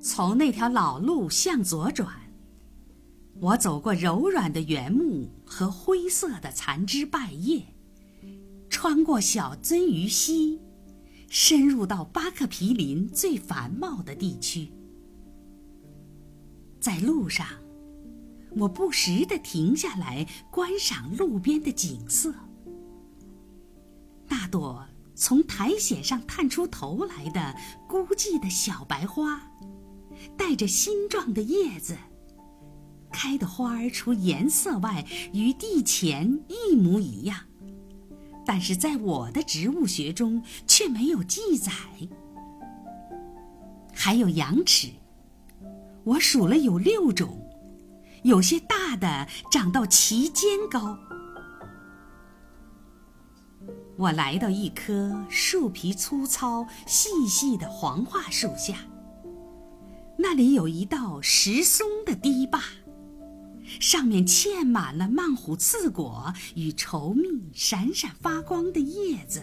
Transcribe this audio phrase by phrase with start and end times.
[0.00, 2.08] 从那条老路向左转，
[3.40, 7.62] 我走过柔软的原木和灰色的残枝败叶，
[8.70, 10.60] 穿过小鳟鱼溪，
[11.28, 14.70] 深入到巴克皮林最繁茂的地区。
[16.80, 17.46] 在路上，
[18.56, 22.32] 我不时地停下来观赏路边的景色。
[24.28, 24.86] 那朵
[25.18, 27.54] 从苔藓上探出头来的
[27.88, 29.42] 孤寂的小白花，
[30.36, 31.96] 带着新状的叶子，
[33.10, 37.36] 开的花儿除颜色外与地前一模一样，
[38.46, 41.72] 但是在我的植物学中却没有记载。
[43.92, 44.88] 还有羊齿，
[46.04, 47.44] 我数了有六种，
[48.22, 50.96] 有些大的长到齐肩高。
[53.98, 58.76] 我来到一棵树皮粗糙、细细的黄桦树下，
[60.16, 62.62] 那里有一道石松的堤坝，
[63.80, 69.42] 上面嵌满了曼虎刺果与稠密、闪闪发光的叶子，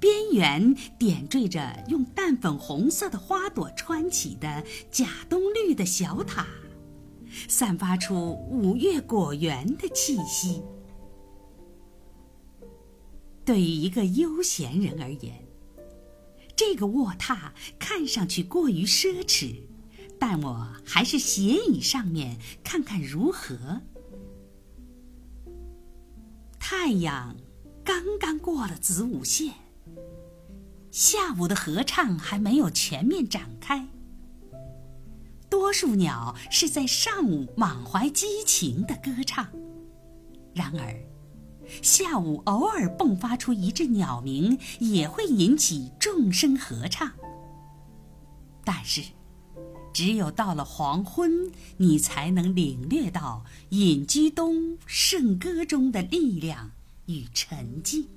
[0.00, 6.44] 边缘点缀着用淡粉红色的花朵穿起的假冬绿的小塔，
[7.46, 10.60] 散发出五月果园的气息。
[13.44, 15.46] 对于一个悠闲人而言，
[16.56, 19.56] 这个卧榻看上去过于奢侈，
[20.18, 23.82] 但我还是斜倚上面看看如何。
[26.58, 27.36] 太阳
[27.84, 29.52] 刚刚过了子午线，
[30.90, 33.86] 下午的合唱还没有全面展开。
[35.50, 39.46] 多数鸟是在上午满怀激情的歌唱，
[40.54, 41.13] 然而。
[41.82, 47.10] 下午偶尔迸发出一阵鸟鸣，也会引起众声合唱。
[48.64, 49.02] 但是，
[49.92, 56.72] 只有到了黄昏，你才能领略到隐居东圣歌中的力量
[57.06, 58.08] 与沉静。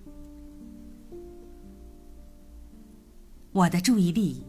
[3.51, 4.43] 我的注意力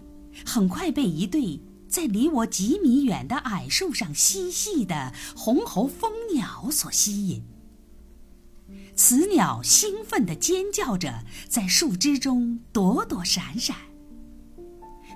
[0.44, 7.42] 很快被一对在离我几米远的矮树上嬉戏的红喉蜂鸟所吸引。
[8.95, 13.77] 雌鸟兴奋地尖叫着，在树枝中躲躲闪闪。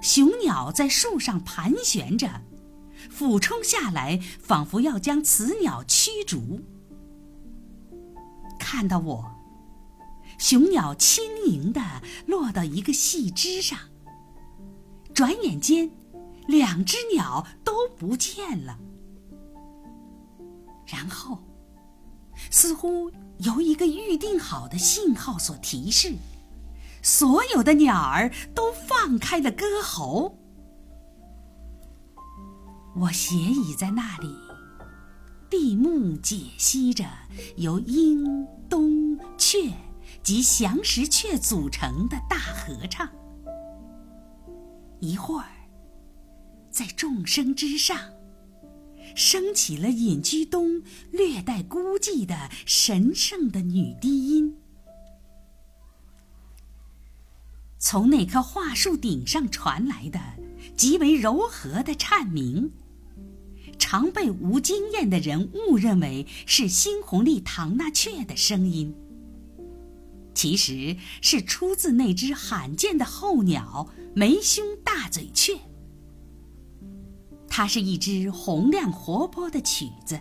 [0.01, 2.43] 雄鸟在树上盘旋着，
[3.11, 6.61] 俯冲下来，仿佛要将雌鸟驱逐。
[8.59, 9.33] 看到我，
[10.39, 11.81] 雄鸟轻盈地
[12.27, 13.79] 落到一个细枝上，
[15.13, 15.91] 转眼间，
[16.47, 18.79] 两只鸟都不见了。
[20.87, 21.39] 然后，
[22.50, 23.10] 似乎……
[23.38, 26.14] 由一个预定好的信号所提示，
[27.03, 30.38] 所有的鸟儿都放开了歌喉。
[32.94, 34.32] 我斜倚在那里，
[35.50, 37.04] 闭目解析着
[37.56, 39.72] 由鹰、冬、雀
[40.22, 43.09] 及翔石雀组成的大合唱。
[45.00, 45.50] 一会儿，
[46.70, 47.98] 在众生之上。
[49.15, 54.56] 升起了隐居东略带孤寂的神圣的女低音，
[57.78, 60.21] 从那棵桦树顶上传来的
[60.77, 62.71] 极为柔和的颤鸣，
[63.78, 68.95] 常被无经验的人误认为是猩红丽唐纳雀的声音，
[70.34, 75.59] 其实是出自那只罕见的候鸟眉胸大嘴雀。
[77.55, 80.19] 它是一支洪亮活泼的曲子，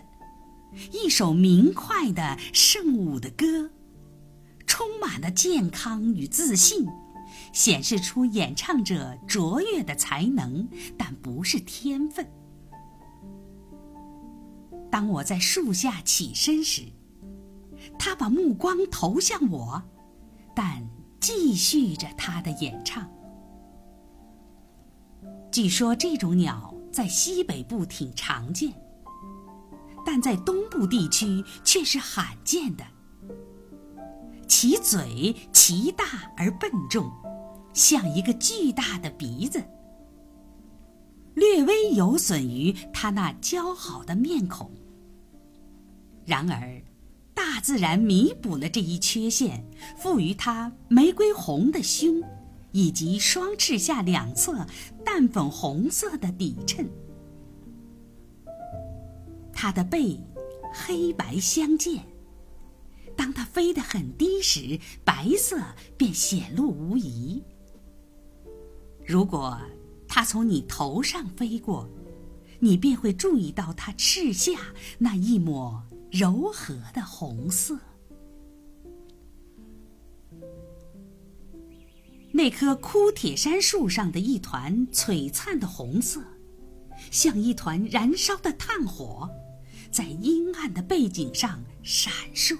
[0.92, 3.70] 一首明快的圣舞的歌，
[4.66, 6.86] 充满了健康与自信，
[7.54, 12.30] 显示出演唱者卓越的才能，但不是天分。
[14.90, 16.82] 当我在树下起身时，
[17.98, 19.82] 他把目光投向我，
[20.54, 20.86] 但
[21.18, 23.10] 继续着他的演唱。
[25.50, 26.71] 据说这种鸟。
[26.92, 28.72] 在西北部挺常见，
[30.04, 32.84] 但在东部地区却是罕见的。
[34.46, 36.04] 其嘴奇大
[36.36, 37.10] 而笨重，
[37.72, 39.62] 像一个巨大的鼻子，
[41.34, 44.70] 略微有损于它那姣好的面孔。
[46.26, 46.82] 然而，
[47.34, 49.64] 大自然弥补了这一缺陷，
[49.96, 52.22] 赋予它玫瑰红的胸。
[52.72, 54.66] 以及双翅下两侧
[55.04, 56.88] 淡粉红色的底衬，
[59.52, 60.18] 它的背
[60.72, 62.04] 黑白相间。
[63.14, 65.58] 当它飞得很低时，白色
[65.96, 67.42] 便显露无遗。
[69.06, 69.60] 如果
[70.08, 71.88] 它从你头上飞过，
[72.60, 74.52] 你便会注意到它翅下
[74.98, 77.78] 那一抹柔和的红色。
[82.42, 86.20] 那棵枯铁杉树上的一团璀璨的红色，
[87.08, 89.30] 像一团燃烧的炭火，
[89.92, 92.58] 在阴暗的背景上闪烁，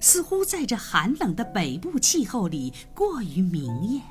[0.00, 4.02] 似乎在这寒冷的北部气候里过于明艳。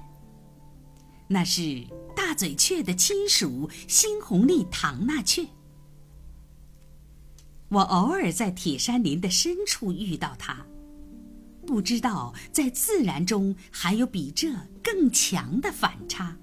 [1.27, 1.85] 那是
[2.15, 5.45] 大嘴雀的亲属猩红丽唐纳雀。
[7.67, 10.65] 我偶尔在铁杉林的深处遇到它。
[11.71, 14.51] 不知道在自然中还有比这
[14.83, 16.35] 更强的反差。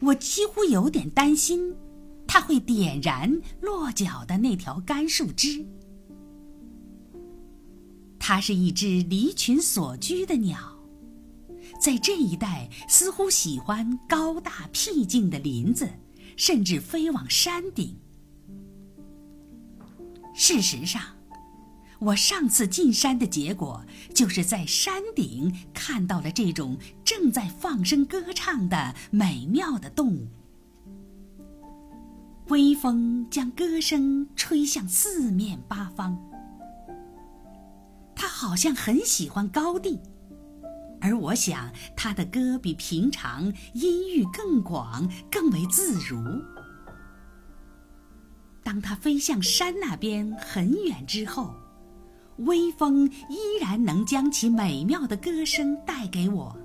[0.00, 1.72] 我几乎有点担心，
[2.26, 5.64] 它会点燃落脚的那条干树枝。
[8.18, 10.76] 它是一只离群所居的鸟，
[11.80, 15.88] 在这一带似乎喜欢高大僻静的林子，
[16.36, 17.96] 甚至飞往山顶。
[20.34, 21.00] 事实上。
[22.02, 23.80] 我上次进山的结果，
[24.12, 30.26] 就是在山顶看到了这种正在放声歌唱的美妙的动物。
[32.48, 36.18] 微风将歌声吹向四面八方，
[38.16, 40.00] 它好像很喜欢高地，
[41.00, 43.44] 而我想它的歌比平常
[43.74, 46.20] 音域更广，更为自如。
[48.64, 51.54] 当它飞向山那边很远之后。
[52.38, 56.56] 微风依然能将其美妙的歌声带给我。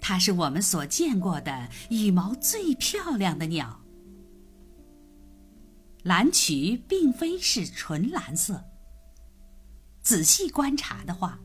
[0.00, 3.80] 它是我们所见过的羽毛最漂亮的鸟。
[6.02, 8.64] 蓝曲并非是纯蓝色。
[10.02, 11.38] 仔细观察的话，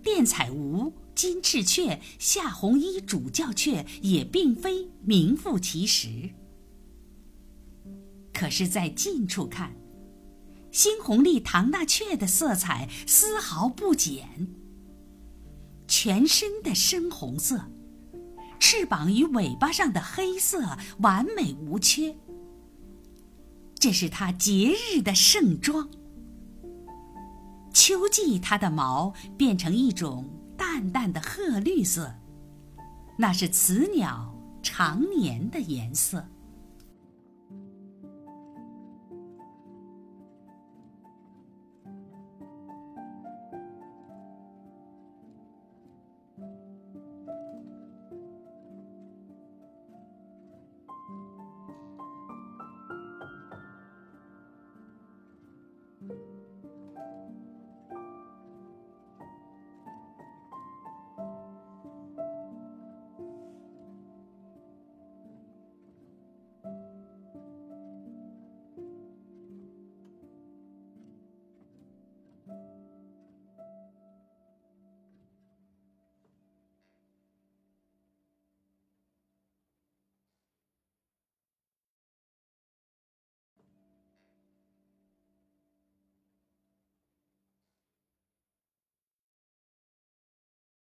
[0.00, 6.30] 电彩鹕、金翅雀、夏红衣主教雀也并非名副其实。
[8.32, 9.74] 可是，在近处看。
[10.72, 14.48] 猩红丽唐纳雀的色彩丝毫不减，
[15.86, 17.70] 全身的深红色，
[18.58, 22.16] 翅膀与尾巴上的黑色完美无缺。
[23.74, 25.88] 这是它节日的盛装。
[27.72, 32.12] 秋季，它的毛变成一种淡淡的褐绿色，
[33.16, 36.28] 那是雌鸟常年的颜色。